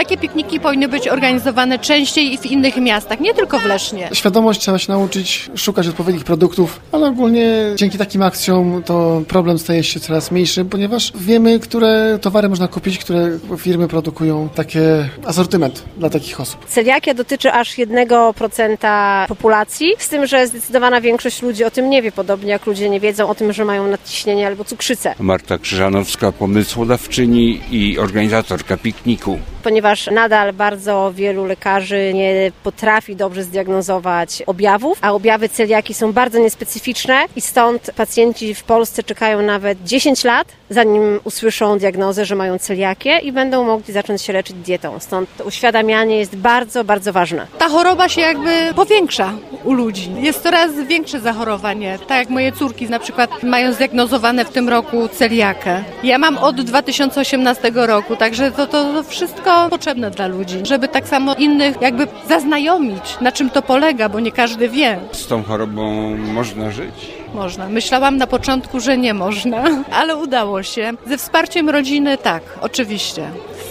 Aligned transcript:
takie 0.00 0.16
pikniki 0.16 0.60
powinny 0.60 0.88
być 0.88 1.08
organizowane 1.08 1.78
częściej 1.78 2.32
i 2.32 2.38
w 2.38 2.46
innych 2.46 2.76
miastach, 2.76 3.20
nie 3.20 3.34
tylko 3.34 3.58
w 3.58 3.64
Lesznie. 3.64 4.08
Świadomość 4.12 4.60
trzeba 4.60 4.78
się 4.78 4.92
nauczyć 4.92 5.50
szukać 5.56 5.88
odpowiednich 5.88 6.24
produktów, 6.24 6.80
ale 6.92 7.06
ogólnie 7.06 7.52
dzięki 7.76 7.98
takim 7.98 8.22
akcjom 8.22 8.82
to 8.82 9.22
problem 9.28 9.58
staje 9.58 9.84
się 9.84 10.00
coraz 10.00 10.30
mniejszy, 10.30 10.64
ponieważ 10.64 11.12
wiemy, 11.14 11.60
które 11.60 12.18
towary 12.20 12.48
można 12.48 12.68
kupić, 12.68 12.98
które 12.98 13.38
firmy 13.58 13.88
produkują 13.88 14.48
takie 14.54 15.08
asortyment 15.26 15.84
dla 15.96 16.10
takich 16.10 16.40
osób. 16.40 16.66
Celiakia 16.66 17.14
dotyczy 17.14 17.52
aż 17.52 17.74
1% 17.74 19.26
populacji, 19.28 19.94
z 19.98 20.08
tym, 20.08 20.26
że 20.26 20.46
zdecydowana 20.46 21.00
większość 21.00 21.42
ludzi 21.42 21.64
o 21.64 21.70
tym 21.70 21.90
nie 21.90 22.02
wie, 22.02 22.12
podobnie 22.12 22.50
jak 22.50 22.66
ludzie 22.66 22.90
nie 22.90 23.00
wiedzą 23.00 23.28
o 23.28 23.34
tym, 23.34 23.52
że 23.52 23.64
mają 23.64 23.86
nadciśnienie 23.86 24.46
albo 24.46 24.64
cukrzycę. 24.64 25.14
Marta 25.18 25.58
Krzyżanowska, 25.58 26.32
pomysłodawczyni 26.32 27.60
i 27.70 27.98
organizatorka 27.98 28.76
pikniku 28.76 29.38
ponieważ 29.62 30.06
nadal 30.06 30.52
bardzo 30.52 31.12
wielu 31.14 31.44
lekarzy 31.44 32.12
nie 32.14 32.52
potrafi 32.62 33.16
dobrze 33.16 33.42
zdiagnozować 33.42 34.42
objawów, 34.46 34.98
a 35.02 35.12
objawy 35.12 35.48
celiaki 35.48 35.94
są 35.94 36.12
bardzo 36.12 36.38
niespecyficzne 36.38 37.24
i 37.36 37.40
stąd 37.40 37.90
pacjenci 37.96 38.54
w 38.54 38.62
Polsce 38.62 39.02
czekają 39.02 39.42
nawet 39.42 39.84
10 39.84 40.24
lat, 40.24 40.48
zanim 40.70 41.20
usłyszą 41.24 41.78
diagnozę, 41.78 42.24
że 42.24 42.34
mają 42.34 42.58
celiakię 42.58 43.18
i 43.18 43.32
będą 43.32 43.64
mogli 43.64 43.94
zacząć 43.94 44.22
się 44.22 44.32
leczyć 44.32 44.56
dietą. 44.56 45.00
Stąd 45.00 45.36
to 45.36 45.44
uświadamianie 45.44 46.18
jest 46.18 46.36
bardzo, 46.36 46.84
bardzo 46.84 47.12
ważne. 47.12 47.46
Ta 47.58 47.68
choroba 47.68 48.08
się 48.08 48.20
jakby 48.20 48.74
powiększa 48.76 49.32
u 49.64 49.72
ludzi. 49.72 50.10
Jest 50.20 50.42
coraz 50.42 50.72
większe 50.88 51.20
zachorowanie. 51.20 51.98
Tak 52.08 52.18
jak 52.18 52.30
moje 52.30 52.52
córki 52.52 52.90
na 52.90 52.98
przykład 52.98 53.42
mają 53.42 53.72
zdiagnozowane 53.72 54.44
w 54.44 54.50
tym 54.50 54.68
roku 54.68 55.08
celiakę. 55.08 55.84
Ja 56.02 56.18
mam 56.18 56.38
od 56.38 56.60
2018 56.60 57.72
roku, 57.74 58.16
także 58.16 58.52
to, 58.52 58.66
to 58.66 59.02
wszystko 59.02 59.49
wszystko 59.50 59.70
potrzebne 59.70 60.10
dla 60.10 60.26
ludzi, 60.26 60.58
żeby 60.62 60.88
tak 60.88 61.08
samo 61.08 61.34
innych 61.34 61.80
jakby 61.80 62.06
zaznajomić, 62.28 63.18
na 63.20 63.32
czym 63.32 63.50
to 63.50 63.62
polega, 63.62 64.08
bo 64.08 64.20
nie 64.20 64.32
każdy 64.32 64.68
wie. 64.68 64.98
Z 65.12 65.26
tą 65.26 65.42
chorobą 65.42 66.16
można 66.16 66.70
żyć? 66.70 66.94
Można. 67.34 67.68
Myślałam 67.68 68.16
na 68.16 68.26
początku, 68.26 68.80
że 68.80 68.98
nie 68.98 69.14
można, 69.14 69.64
ale 70.00 70.16
udało 70.16 70.62
się. 70.62 70.92
Ze 71.06 71.18
wsparciem 71.18 71.70
rodziny 71.70 72.18
tak, 72.18 72.42
oczywiście 72.60 73.30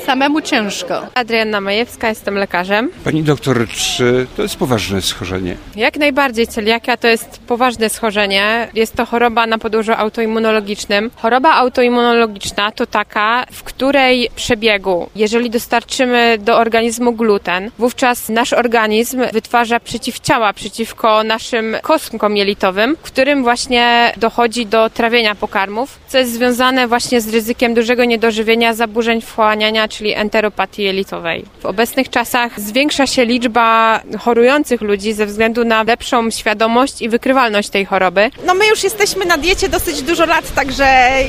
samemu 0.10 0.42
ciężko. 0.42 1.02
Adrianna 1.16 1.62
Majewska, 1.62 2.10
jestem 2.10 2.36
lekarzem. 2.36 2.90
Pani 3.04 3.24
doktor, 3.24 3.68
czy 3.68 4.28
to 4.36 4.42
jest 4.42 4.56
poważne 4.56 5.02
schorzenie? 5.02 5.58
Jak 5.76 5.98
najbardziej. 5.98 6.48
Celiakia 6.48 6.98
to 6.98 7.08
jest 7.08 7.40
poważne 7.48 7.90
schorzenie. 7.90 8.68
Jest 8.74 8.96
to 8.96 9.06
choroba 9.06 9.48
na 9.48 9.58
podłożu 9.58 9.92
autoimmunologicznym. 9.98 11.12
Choroba 11.16 11.54
autoimmunologiczna 11.54 12.72
to 12.72 12.86
taka, 12.86 13.46
w 13.52 13.64
której 13.64 14.30
przebiegu, 14.36 15.10
jeżeli 15.16 15.50
dostarczymy 15.50 16.38
do 16.40 16.58
organizmu 16.58 17.14
gluten, 17.14 17.72
wówczas 17.80 18.30
nasz 18.30 18.54
organizm 18.54 19.22
wytwarza 19.34 19.80
przeciwciała 19.80 20.54
przeciwko 20.54 21.24
naszym 21.24 21.78
kostkom 21.82 22.38
jelitowym, 22.38 22.98
w 23.04 23.12
którym 23.12 23.44
właśnie 23.44 24.14
dochodzi 24.18 24.66
do 24.66 24.90
trawienia 24.90 25.36
pokarmów, 25.36 26.00
co 26.08 26.18
jest 26.18 26.34
związane 26.34 26.88
właśnie 26.88 27.22
z 27.22 27.34
ryzykiem 27.34 27.74
dużego 27.74 28.06
niedożywienia, 28.06 28.74
zaburzeń 28.74 29.22
wchłaniania 29.22 29.88
czyli 30.00 30.14
enteropatii 30.14 30.84
jelitowej. 30.84 31.46
W 31.60 31.66
obecnych 31.66 32.10
czasach 32.10 32.60
zwiększa 32.60 33.08
się 33.08 33.26
liczba 33.26 34.02
chorujących 34.20 34.82
ludzi 34.82 35.14
ze 35.14 35.26
względu 35.26 35.66
na 35.66 35.84
lepszą 35.84 36.32
świadomość 36.32 37.02
i 37.02 37.10
wykrywalność 37.10 37.70
tej 37.70 37.86
choroby. 37.86 38.32
No 38.46 38.54
my 38.54 38.68
już 38.68 38.84
jesteśmy 38.84 39.26
na 39.26 39.38
diecie 39.38 39.70
dosyć 39.70 40.02
dużo 40.02 40.26
lat, 40.26 40.54
także 40.56 40.86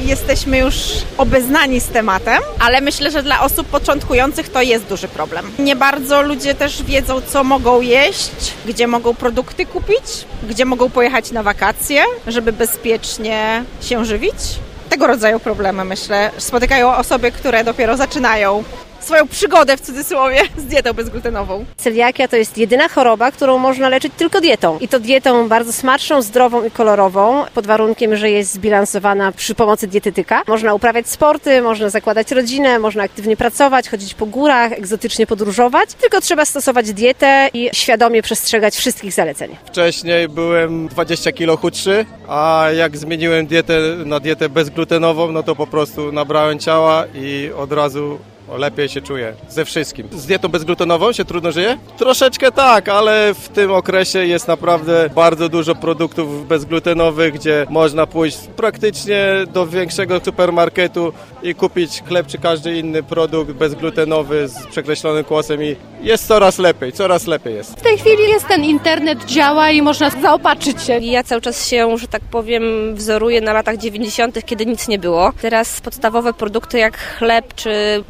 jesteśmy 0.07 0.59
już 0.59 0.75
obeznani 1.19 1.81
z 1.81 1.89
tematem, 1.89 2.43
ale 2.61 2.81
myślę, 2.81 3.11
że 3.11 3.23
dla 3.23 3.41
osób 3.41 3.67
początkujących 3.67 4.48
to 4.48 4.63
jest 4.63 4.85
duży 4.85 5.09
problem. 5.09 5.51
Nie 5.59 5.77
bardzo 5.77 6.23
ludzie 6.23 6.55
też 6.55 6.83
wiedzą, 6.83 7.21
co 7.21 7.45
mogą 7.45 7.81
jeść, 7.81 8.31
gdzie 8.67 8.87
mogą 8.87 9.15
produkty 9.15 9.67
kupić, 9.67 10.05
gdzie 10.48 10.65
mogą 10.65 10.91
pojechać 10.91 11.31
na 11.31 11.43
wakacje, 11.43 12.03
żeby 12.27 12.53
bezpiecznie 12.53 13.64
się 13.83 14.05
żywić 14.05 14.35
tego 14.90 15.06
rodzaju 15.06 15.40
problemy, 15.40 15.84
myślę, 15.84 16.30
spotykają 16.39 16.95
osoby, 16.96 17.33
które 17.33 17.64
dopiero 17.64 17.96
zaczynają 17.96 18.64
swoją 19.00 19.28
przygodę 19.28 19.77
w 19.77 19.80
cudzysłowie 19.80 20.40
z 20.56 20.64
dietą 20.64 20.92
bezglutenową. 20.92 21.64
Celiakia 21.77 22.28
to 22.28 22.36
jest 22.36 22.58
jedyna 22.58 22.88
choroba, 22.88 23.30
którą 23.30 23.58
można 23.58 23.88
leczyć 23.88 24.12
tylko 24.16 24.40
dietą. 24.40 24.78
I 24.80 24.88
to 24.88 25.00
dietą 25.00 25.48
bardzo 25.48 25.72
smaczną, 25.72 26.22
zdrową 26.22 26.64
i 26.64 26.70
kolorową, 26.70 27.44
pod 27.55 27.66
warunkiem, 27.66 28.16
że 28.16 28.30
jest 28.30 28.52
zbilansowana 28.52 29.33
przy 29.33 29.55
pomocy 29.55 29.86
dietetyka. 29.86 30.42
Można 30.48 30.74
uprawiać 30.74 31.08
sporty, 31.08 31.62
można 31.62 31.88
zakładać 31.88 32.33
rodzinę, 32.33 32.78
można 32.78 33.02
aktywnie 33.02 33.36
pracować, 33.36 33.88
chodzić 33.88 34.14
po 34.14 34.27
górach, 34.27 34.72
egzotycznie 34.72 35.27
podróżować. 35.27 35.94
Tylko 35.94 36.20
trzeba 36.20 36.44
stosować 36.44 36.92
dietę 36.92 37.48
i 37.55 37.70
świadomie 37.72 38.22
przestrzegać 38.22 38.77
wszystkich 38.77 39.12
zaleceń. 39.12 39.56
Wcześniej 39.64 40.28
byłem 40.28 40.88
20 40.88 41.32
kilo 41.32 41.56
chudszy, 41.56 42.06
a 42.28 42.67
jak 42.77 42.96
zmieniłem 42.96 43.46
dietę 43.46 43.80
na 44.06 44.20
dietę 44.20 44.48
bezglutenową, 44.48 45.32
no 45.32 45.42
to 45.42 45.56
po 45.56 45.67
prostu 45.67 46.12
nabrałem 46.12 46.58
ciała 46.58 47.05
i 47.14 47.50
od 47.56 47.72
razu 47.72 48.18
lepiej 48.56 48.88
się 48.88 49.00
czuję 49.00 49.34
ze 49.48 49.64
wszystkim. 49.64 50.08
Z 50.12 50.27
dietą 50.27 50.48
bezglutenową 50.48 51.12
się 51.12 51.24
trudno 51.24 51.52
żyje? 51.52 51.78
Troszeczkę 51.98 52.52
tak, 52.52 52.88
ale 52.88 53.34
w 53.34 53.48
tym 53.48 53.72
okresie 53.72 54.27
jest 54.27 54.48
naprawdę 54.48 55.11
bardzo 55.14 55.48
dużo 55.48 55.74
produktów 55.74 56.48
bezglutenowych, 56.48 57.34
gdzie 57.34 57.66
można 57.70 58.06
pójść 58.06 58.38
praktycznie 58.56 59.27
do 59.52 59.66
większego 59.66 60.20
supermarketu 60.24 61.12
i 61.42 61.55
kupić 61.55 62.02
chleb 62.08 62.27
czy 62.27 62.38
każdy 62.38 62.78
inny 62.78 63.02
produkt 63.02 63.52
bezglutenowy 63.52 64.48
z 64.48 64.67
przekreślonym 64.67 65.24
kłosem 65.24 65.62
i 65.62 65.77
jest 66.02 66.27
coraz 66.27 66.58
lepiej, 66.58 66.92
coraz 66.92 67.27
lepiej 67.27 67.55
jest. 67.55 67.78
W 67.78 67.82
tej 67.82 67.98
chwili 67.98 68.22
jest 68.28 68.48
ten 68.48 68.64
internet, 68.64 69.24
działa 69.24 69.70
i 69.70 69.82
można 69.82 70.11
zaopatrzyć 70.11 70.82
się. 70.82 70.98
Ja 70.98 71.22
cały 71.22 71.40
czas 71.40 71.68
się, 71.68 71.98
że 71.98 72.08
tak 72.08 72.22
powiem, 72.30 72.94
wzoruję 72.94 73.40
na 73.40 73.52
latach 73.52 73.77
90., 73.77 74.44
kiedy 74.46 74.67
nic 74.67 74.88
nie 74.88 74.98
było. 74.98 75.32
Teraz 75.40 75.80
podstawowe 75.80 76.32
produkty 76.32 76.78
jak 76.78 76.98
chleb 76.98 77.55
czy 77.55 78.05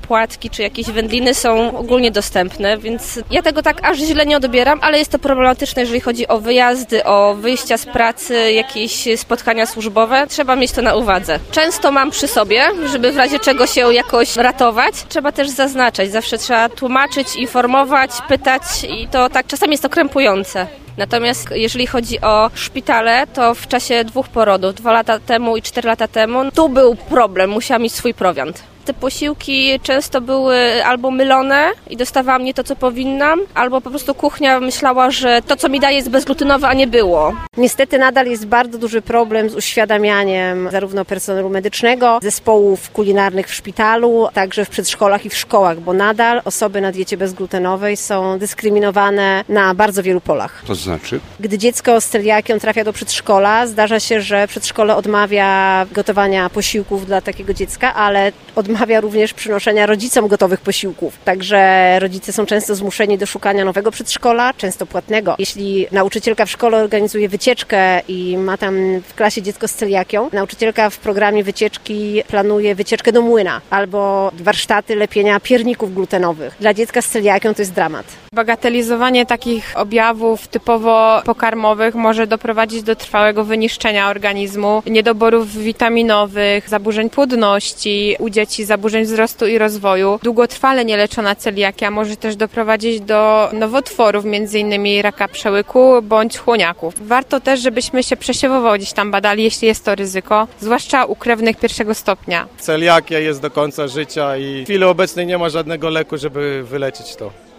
czy 0.50 0.62
jakieś 0.62 0.86
wędliny 0.86 1.34
są 1.34 1.78
ogólnie 1.78 2.10
dostępne, 2.10 2.78
więc 2.78 3.20
ja 3.30 3.42
tego 3.42 3.62
tak 3.62 3.84
aż 3.84 3.98
źle 3.98 4.26
nie 4.26 4.36
odbieram, 4.36 4.78
ale 4.82 4.98
jest 4.98 5.12
to 5.12 5.18
problematyczne, 5.18 5.82
jeżeli 5.82 6.00
chodzi 6.00 6.28
o 6.28 6.40
wyjazdy, 6.40 7.04
o 7.04 7.34
wyjścia 7.34 7.76
z 7.76 7.86
pracy, 7.86 8.52
jakieś 8.52 9.08
spotkania 9.16 9.66
służbowe. 9.66 10.26
Trzeba 10.26 10.56
mieć 10.56 10.72
to 10.72 10.82
na 10.82 10.94
uwadze. 10.94 11.38
Często 11.50 11.92
mam 11.92 12.10
przy 12.10 12.28
sobie, 12.28 12.64
żeby 12.86 13.12
w 13.12 13.16
razie 13.16 13.38
czego 13.38 13.66
się 13.66 13.94
jakoś 13.94 14.36
ratować. 14.36 14.94
Trzeba 15.08 15.32
też 15.32 15.48
zaznaczać, 15.48 16.10
zawsze 16.10 16.38
trzeba 16.38 16.68
tłumaczyć, 16.68 17.36
informować, 17.36 18.10
pytać 18.28 18.62
i 18.88 19.08
to 19.08 19.28
tak 19.28 19.46
czasami 19.46 19.72
jest 19.72 19.82
to 19.82 19.88
krępujące. 19.88 20.66
Natomiast 20.96 21.48
jeżeli 21.50 21.86
chodzi 21.86 22.20
o 22.20 22.50
szpitale, 22.54 23.26
to 23.26 23.54
w 23.54 23.68
czasie 23.68 24.04
dwóch 24.04 24.28
porodów, 24.28 24.74
dwa 24.74 24.92
lata 24.92 25.18
temu 25.18 25.56
i 25.56 25.62
cztery 25.62 25.86
lata 25.86 26.08
temu, 26.08 26.50
tu 26.50 26.68
był 26.68 26.96
problem, 26.96 27.50
musiałam 27.50 27.82
mieć 27.82 27.92
swój 27.92 28.14
prowiant 28.14 28.69
te 28.84 28.94
posiłki 28.94 29.80
często 29.82 30.20
były 30.20 30.84
albo 30.84 31.10
mylone 31.10 31.70
i 31.90 31.96
dostawałam 31.96 32.44
nie 32.44 32.54
to, 32.54 32.64
co 32.64 32.76
powinnam, 32.76 33.40
albo 33.54 33.80
po 33.80 33.90
prostu 33.90 34.14
kuchnia 34.14 34.60
myślała, 34.60 35.10
że 35.10 35.42
to, 35.46 35.56
co 35.56 35.68
mi 35.68 35.80
daje, 35.80 35.96
jest 35.96 36.10
bezglutenowe, 36.10 36.68
a 36.68 36.74
nie 36.74 36.86
było. 36.86 37.32
Niestety 37.56 37.98
nadal 37.98 38.26
jest 38.26 38.46
bardzo 38.46 38.78
duży 38.78 39.02
problem 39.02 39.50
z 39.50 39.54
uświadamianiem 39.54 40.68
zarówno 40.72 41.04
personelu 41.04 41.50
medycznego, 41.50 42.18
zespołów 42.22 42.90
kulinarnych 42.90 43.48
w 43.48 43.54
szpitalu, 43.54 44.28
także 44.32 44.64
w 44.64 44.68
przedszkolach 44.68 45.26
i 45.26 45.30
w 45.30 45.36
szkołach, 45.36 45.80
bo 45.80 45.92
nadal 45.92 46.42
osoby 46.44 46.80
na 46.80 46.92
diecie 46.92 47.16
bezglutenowej 47.16 47.96
są 47.96 48.38
dyskryminowane 48.38 49.44
na 49.48 49.74
bardzo 49.74 50.02
wielu 50.02 50.20
polach. 50.20 50.62
To 50.66 50.74
znaczy? 50.74 51.20
Gdy 51.40 51.58
dziecko 51.58 52.00
z 52.00 52.06
celiakią 52.06 52.58
trafia 52.58 52.84
do 52.84 52.92
przedszkola, 52.92 53.66
zdarza 53.66 54.00
się, 54.00 54.20
że 54.20 54.48
przedszkole 54.48 54.96
odmawia 54.96 55.86
gotowania 55.92 56.50
posiłków 56.50 57.06
dla 57.06 57.20
takiego 57.20 57.54
dziecka, 57.54 57.94
ale 57.94 58.32
odmawia 58.56 58.69
odmawia 58.70 59.00
również 59.00 59.34
przynoszenia 59.34 59.86
rodzicom 59.86 60.28
gotowych 60.28 60.60
posiłków. 60.60 61.18
Także 61.24 61.98
rodzice 62.00 62.32
są 62.32 62.46
często 62.46 62.74
zmuszeni 62.74 63.18
do 63.18 63.26
szukania 63.26 63.64
nowego 63.64 63.90
przedszkola, 63.90 64.54
często 64.54 64.86
płatnego. 64.86 65.34
Jeśli 65.38 65.86
nauczycielka 65.92 66.46
w 66.46 66.50
szkole 66.50 66.76
organizuje 66.76 67.28
wycieczkę 67.28 68.00
i 68.08 68.36
ma 68.38 68.56
tam 68.56 69.00
w 69.00 69.14
klasie 69.14 69.42
dziecko 69.42 69.68
z 69.68 69.74
celiakią, 69.74 70.30
nauczycielka 70.32 70.90
w 70.90 70.98
programie 70.98 71.44
wycieczki 71.44 72.22
planuje 72.28 72.74
wycieczkę 72.74 73.12
do 73.12 73.22
młyna 73.22 73.60
albo 73.70 74.32
warsztaty 74.34 74.96
lepienia 74.96 75.40
pierników 75.40 75.94
glutenowych. 75.94 76.56
Dla 76.60 76.74
dziecka 76.74 77.02
z 77.02 77.06
celiakią 77.08 77.54
to 77.54 77.62
jest 77.62 77.72
dramat. 77.72 78.06
Bagatelizowanie 78.34 79.26
takich 79.26 79.72
objawów 79.74 80.48
typowo 80.48 81.22
pokarmowych 81.24 81.94
może 81.94 82.26
doprowadzić 82.26 82.82
do 82.82 82.96
trwałego 82.96 83.44
wyniszczenia 83.44 84.10
organizmu, 84.10 84.82
niedoborów 84.86 85.56
witaminowych, 85.56 86.68
zaburzeń 86.68 87.10
płodności, 87.10 88.16
u 88.18 88.30
dzieci 88.30 88.59
zaburzeń 88.64 89.04
wzrostu 89.04 89.46
i 89.46 89.58
rozwoju. 89.58 90.18
Długotrwale 90.22 90.84
nieleczona 90.84 91.34
celiakia 91.34 91.90
może 91.90 92.16
też 92.16 92.36
doprowadzić 92.36 93.00
do 93.00 93.50
nowotworów, 93.52 94.24
m.in. 94.24 95.02
raka 95.02 95.28
przełyku 95.28 96.02
bądź 96.02 96.38
chłoniaków. 96.38 96.94
Warto 97.08 97.40
też, 97.40 97.60
żebyśmy 97.60 98.02
się 98.02 98.16
przesiewowo 98.16 98.74
gdzieś 98.74 98.92
tam 98.92 99.10
badali, 99.10 99.44
jeśli 99.44 99.68
jest 99.68 99.84
to 99.84 99.94
ryzyko, 99.94 100.48
zwłaszcza 100.60 101.04
u 101.04 101.16
krewnych 101.16 101.56
pierwszego 101.56 101.94
stopnia. 101.94 102.46
Celiakia 102.58 103.18
jest 103.18 103.40
do 103.40 103.50
końca 103.50 103.88
życia 103.88 104.36
i 104.36 104.62
w 104.62 104.64
chwili 104.64 104.84
obecnej 104.84 105.26
nie 105.26 105.38
ma 105.38 105.48
żadnego 105.48 105.90
leku, 105.90 106.18
żeby 106.18 106.64
wyleczyć 106.64 107.16
to. 107.16 107.49